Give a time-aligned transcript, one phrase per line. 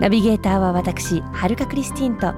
[0.00, 2.34] ナビゲーターは私はるかクリスティンと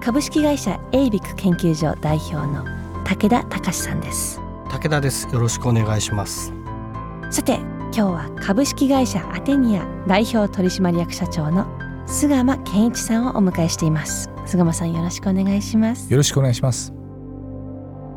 [0.00, 2.64] 株式会社エイビック研究所代表の
[3.04, 4.40] 武田隆さんです。
[4.68, 5.28] 武田です。
[5.32, 6.52] よろしくお願いします。
[7.30, 7.56] さて
[7.92, 11.66] 今日は株式会社アテニア代表取締役社長の
[12.06, 14.30] 菅間健一さんをお迎えしています。
[14.46, 16.10] 菅間さんよろしくお願いします。
[16.10, 16.92] よろしくお願いします。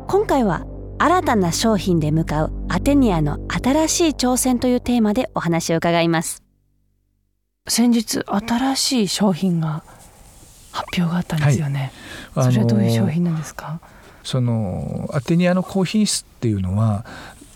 [0.08, 0.66] 今回は
[0.98, 6.41] 新たな商品で向かうアテニアの新しい挑戦というテーマでお話を伺います
[7.68, 9.84] 先日新しい商品が
[10.72, 11.92] 発表があったんですよね、
[12.34, 13.80] はい、それはどういう商品なんですか？
[14.24, 17.04] そのアテニアの高品質っていうのは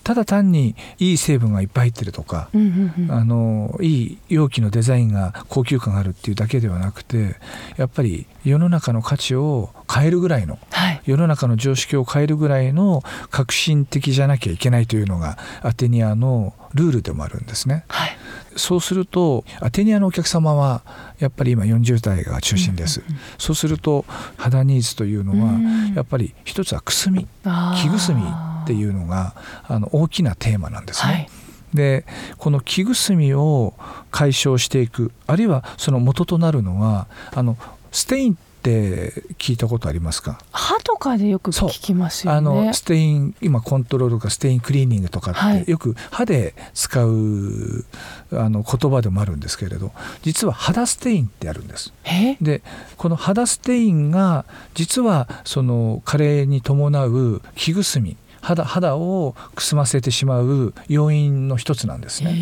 [0.04, 7.34] ただ単にいい成分がいっぱい入ってるとか、うんうんうん、あのいい容器のデザインが高級感があるっていうだけではなくて
[7.76, 17.84] やっぱり世の中の価値を変えるぐらいの、はい、世の中の常識を変えるぐらいの革新的じゃなきゃいけないというのがアテニアのルールでもあるんですね。
[17.88, 18.15] はい、
[18.56, 20.82] そうするとアテニアのお客様は
[21.18, 24.04] やっぱり今40代が中心です、うんうんうん、そうすると
[24.36, 29.34] 肌ニーズというのはやっぱり一つはくすみ木くすみっていうのが
[29.68, 31.12] あの大きなテーマなんですね。
[31.12, 31.28] はい。
[31.74, 32.06] で
[32.38, 33.74] この木ぐすみを
[34.10, 37.58] 解消していくあるいはその元となるのはあの
[37.92, 40.40] ステインって聞いたことありますか？
[40.50, 42.38] 歯とかでよく聞きますよね。
[42.38, 47.84] あのスステインコントロールとかステインクリーニングとかってよく歯で使う
[48.32, 51.92] あの言葉でもあるんですけれど実は肌ステインってあるんです。
[52.40, 52.62] で
[52.96, 54.44] この肌ステインが
[54.74, 62.32] 実はその加齢に伴う黄ぐすみ肌肌をくすませてしまう要因の一つなんですね。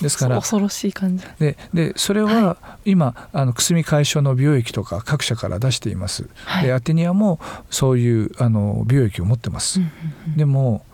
[0.00, 1.26] ですから恐ろしい感じ。
[1.38, 2.56] ででそれは
[2.86, 6.26] 今、はい、あのくすみ解消の美容液とか各社から出しています。
[6.46, 7.38] はい、でアテニアも
[7.68, 9.80] そういうあの美容液を持ってます。
[10.36, 10.86] でも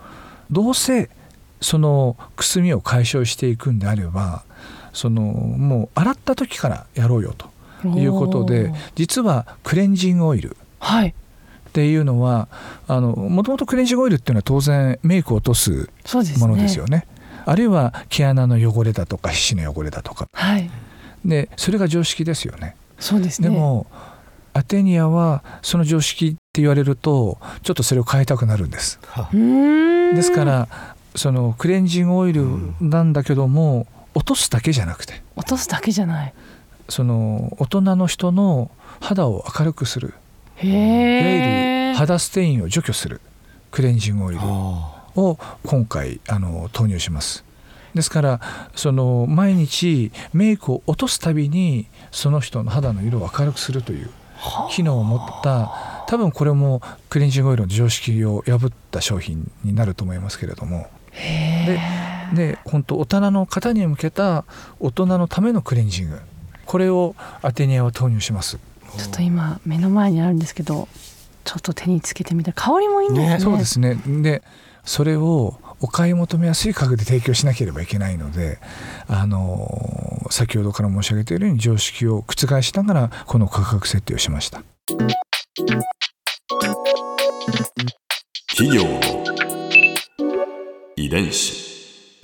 [0.51, 1.09] どうせ
[1.61, 4.43] そのくすみを解消していくんであれば
[4.93, 7.37] そのもう洗った時からやろうよ
[7.83, 11.15] ということで実はクレンジングオイル、はい、
[11.71, 12.49] っていうのは
[12.89, 15.89] もともとクレンジングオイルっていうのは当然メイクを落とす
[16.39, 16.99] ものですよね。
[16.99, 17.07] ね
[17.47, 20.69] あるいは毛穴の汚れだとか皮脂の汚れだとか、はい、
[21.25, 22.75] でそれが常識ですよね。
[22.99, 23.49] そうですね。
[23.49, 23.87] でも
[24.53, 28.99] アテニアはその常識って言われるとちょっとそれを変えたくなるんです。
[30.15, 30.69] ですから
[31.15, 32.45] そのクレンジングオイル
[32.81, 35.23] なんだけども、落とすだけじゃなくて。
[35.37, 36.35] 落とすだけじゃない。
[36.89, 38.71] その大人の人の
[39.01, 40.15] 肌を明るくする
[40.63, 43.21] いわゆる肌ステインを除去する
[43.71, 47.45] クレンジングオイルを今回あの投入します。
[47.95, 48.41] ですから
[48.77, 54.11] その毎日メイクを落とすたびにその人の肌の色を明るくするという
[54.71, 60.89] 機能を持った多分これもクレンジングオイルの常識を破った商品になると思いますけれども。
[61.13, 61.81] で
[62.35, 64.45] で本当大人の方に向けた
[64.79, 66.21] 大人のためのクレンジング。
[66.67, 68.59] これをアテニアは投入します。
[68.97, 70.89] ちょっと今目の前にあるんですけど
[71.45, 73.95] ちょっと手につけてみたら香りもいいんですね、ね、そうですね。
[74.23, 74.43] で
[74.85, 78.59] それをお買い求めやすい価格で提供しなければいけないので
[79.09, 84.63] あの先ほどから申し上げているように常識を覆しながらこの価格設定をしました。
[88.57, 88.83] 企業
[90.97, 91.60] 遺伝子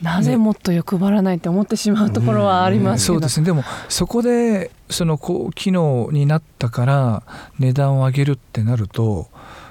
[0.07, 3.47] なぜもっと欲張らないって思ってしまうところはありますけど、うん、そうですね。
[3.47, 7.23] でもそこでその高機能になったから
[7.59, 9.27] 値段を上げるってなると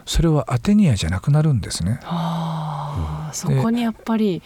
[0.06, 2.00] それはアテニアじゃなくなるんですね。
[2.04, 2.55] はあ、
[3.34, 4.42] そこにやっぱり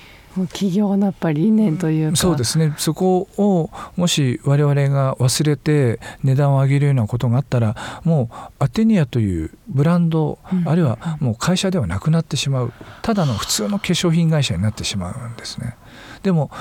[0.48, 2.16] 企業のやっぱり理念というか。
[2.16, 2.74] そうですね。
[2.78, 12.74] そこをもし我々が忘れて値段を上げるようなことがあったらもうアテニアというブランド、うん、あるいはもう会社ではなくなってしまう。
[13.02, 15.76] ただの普通の化粧品会社になってしまうんですね。
[16.24, 16.52] でも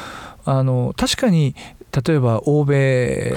[0.45, 1.55] あの確かに
[1.93, 3.35] 例えば欧米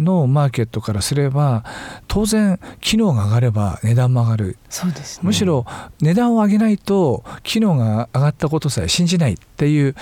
[0.00, 1.64] のマーケットからすれば
[2.08, 4.58] 当然機能が上がれば値段も上がる。
[4.68, 5.64] そうです、ね、むしろ
[6.00, 9.94] 値段を上げないと機能が上がったことさえ信じないっていう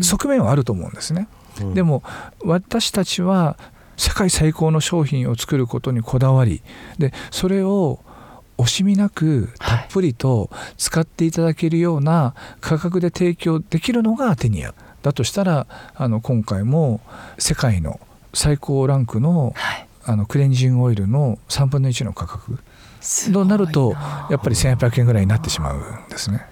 [0.00, 1.28] 側面はあると思うんですね。
[1.60, 2.02] うん、でも
[2.44, 3.56] 私たちは
[3.96, 6.62] 世界最高の商品を作ることにこだわり
[6.98, 8.00] でそれを
[8.58, 17.00] 惜しみなくたっぷりと使っていただけるような価格で提供できるのがアテニアだとしたらあの今回も
[17.38, 18.00] 世界の
[18.34, 19.54] 最高ランクの,、
[20.04, 22.58] あのクレンジングオイルの3分の1の価格
[23.32, 23.92] となると
[24.30, 26.46] やっぱり1800円ぐらいになってしまうんですね。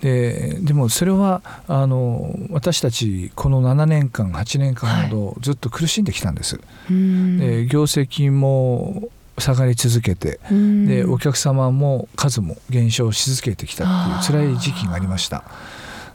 [0.00, 6.56] ででもそれはあの私たちこの7年間8年間ほどずっと苦しんできたんです。
[6.56, 15.44] はい、で業績も下がり続けてでお客様も数も減少し続けてきたっていう辛い時期がありました。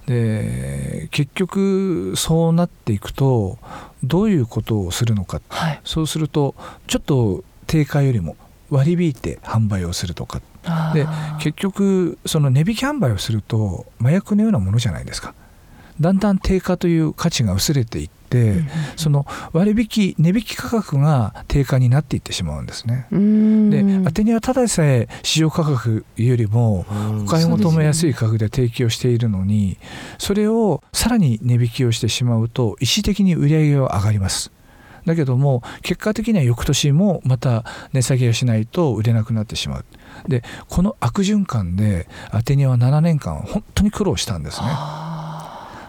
[0.07, 3.59] で結局そうなっていくと
[4.03, 6.55] どういうことをするのか、はい、そうすると
[6.87, 8.37] ちょっと定価よりも
[8.69, 10.41] 割り引いて販売をするとか。
[10.93, 11.07] で
[11.39, 15.33] 結局その値引き販売をすると麻薬のようなものじゃないですか
[15.99, 18.63] だんだん定価という価値が薄れていって、
[18.95, 23.07] その割引値引き価格が定価になっていってしまうんですね。
[23.11, 26.85] でアテニアはただでさえ市場価格よりも
[27.23, 29.77] お買い求めやすい価格で提供しているのに
[30.17, 34.51] それをさらに値引きをしてしまうと一時的に売り上げは上がります。
[35.05, 37.63] だけども結果的には翌年もまた
[37.93, 39.85] 値下げをしないと売れなくなってしまう。
[40.27, 44.67] でこの悪循環でアテニアは7年間本当に苦労したんですね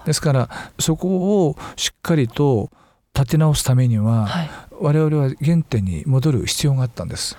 [0.09, 2.71] ですからそこをしっかりと
[3.13, 4.51] 立て直すためには、はい、
[4.81, 7.37] 我々は原点に戻る必要があったんです。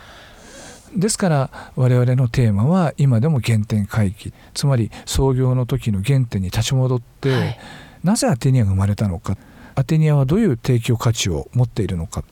[0.95, 4.33] ですから我々のテーマは今でも原点回帰。
[4.53, 7.59] つまり創業の時の原点に立ち戻って、はい、
[8.03, 9.35] なぜアテニアが生まれたのか。
[9.73, 12.23] アテニアはどういう提供価値を持っているのか。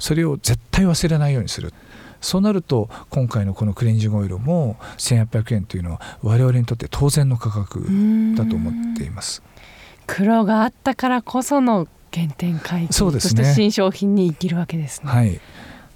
[0.00, 1.72] それを絶対忘れないようにする。
[2.20, 7.80] そうなると今回のこのクレンジングオイルも1800円というのは我々にとって当然の価格
[8.36, 9.42] だと思っています
[10.06, 12.92] 苦労があったからこその原点回帰。
[12.92, 15.10] そうです、ね、そして新商品に生きるわけですね。
[15.10, 15.40] はい。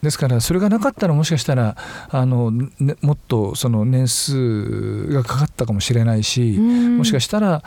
[0.03, 1.77] ですからそれがなかったらもしかしたら
[2.11, 7.65] あの、ね、もっとその年数がかかったかもしれないしもしかしたら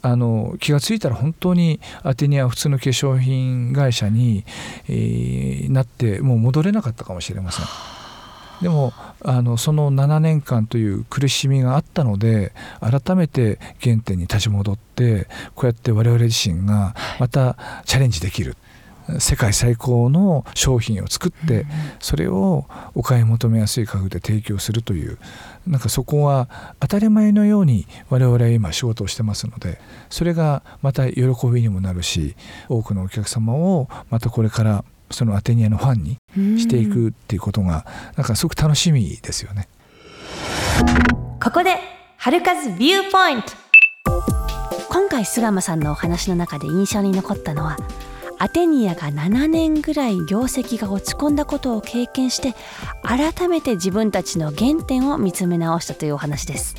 [0.00, 4.44] あの気が付いたら本当にアテニア普通の化粧品会社に、
[4.88, 7.66] えー、なってもう戻れなかったかもしれません。
[8.64, 18.56] でもあのその7年間という苦しみがあったので改めて原点に立ち戻ってこうやって我々自身がまたチャレンジできる
[19.18, 21.66] 世界最高の商品を作って
[22.00, 22.64] それを
[22.94, 25.18] お買い求めやすい価格で提供するという
[25.66, 26.48] なんかそこは
[26.80, 29.78] 当たり前のように我々は今仕事をしてますので
[30.08, 31.22] それがまた喜
[31.52, 32.34] びにもなるし
[32.70, 34.84] 多くのお客様をまたこれから
[35.14, 36.18] そのアテニアのファンに
[36.60, 39.68] していくっていうことがなんかすごく楽しみですよね。
[41.42, 41.76] ここで
[42.16, 43.52] 春風ビューポイント
[44.90, 47.76] 今回菅間さんのお話の中で印象に残ったのは
[48.38, 52.54] アテニアが7年ぐらい業績が落ち込んだことを経験して
[53.02, 56.74] 改めて自分たちの原点を見つめ直したというお話です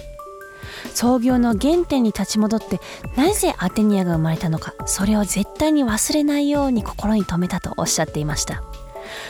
[0.96, 2.80] 創業の原点に立ち戻って
[3.16, 8.64] なぜアテニアが生まれたのかそれを絶対に忘れないように心に留めたとおっしゃっていました。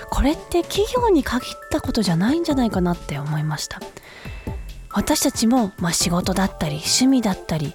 [0.10, 3.82] これって企業に限ったことじゃないんじゃないかなって思いました。
[4.92, 7.74] 私たちも、まあ、仕事だったり趣味だったり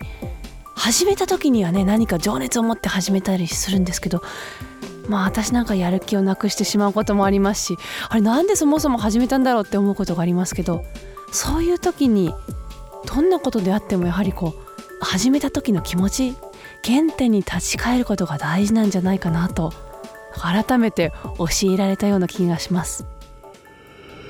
[0.75, 4.23] 始めた時にはね何か情熱を持って始めたりするんですけど
[5.07, 7.77] まあ私なんかやる気をなくしてしまうこともありますし
[8.09, 10.83] あれなんでそもそも始めたんだろうって思うことがありますけど
[11.31, 12.33] そういう時に
[13.07, 16.37] どんなことであってもやはりこう始めた時の気持ち
[16.85, 19.73] 原点に立ち返ることが大事なんじゃないかなと
[20.33, 23.05] 改めて教えられたような気がします。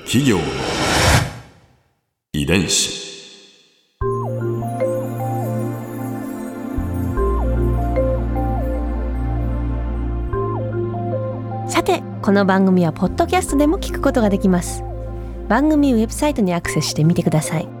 [0.05, 0.43] 企業の
[2.33, 3.01] 遺伝子。
[11.67, 14.83] さてこの番組はポッドキャストでも聞くことができます。
[15.51, 17.80] 番組ウェブサイトにアクセスしてみてください